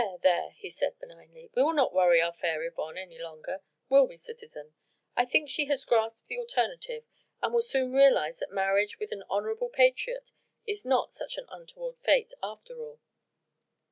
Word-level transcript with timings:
there!" 0.23 0.49
he 0.57 0.67
added 0.77 0.97
benignly, 0.99 1.51
"we 1.53 1.61
will 1.61 1.73
not 1.75 1.93
worry 1.93 2.19
our 2.19 2.33
fair 2.33 2.63
Yvonne 2.63 2.97
any 2.97 3.19
longer, 3.19 3.61
will 3.87 4.07
we, 4.07 4.17
citizen? 4.17 4.73
I 5.15 5.25
think 5.25 5.47
she 5.47 5.65
has 5.65 5.85
grasped 5.85 6.25
the 6.27 6.39
alternative 6.39 7.03
and 7.39 7.53
will 7.53 7.61
soon 7.61 7.93
realise 7.93 8.39
that 8.39 8.51
marriage 8.51 8.97
with 8.97 9.11
an 9.11 9.21
honourable 9.29 9.69
patriot 9.69 10.31
is 10.65 10.83
not 10.83 11.13
such 11.13 11.37
an 11.37 11.45
untoward 11.49 11.97
fate 11.99 12.33
after 12.41 12.79
all." 12.79 12.99